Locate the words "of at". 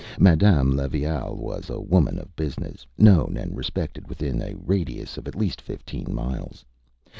5.15-5.35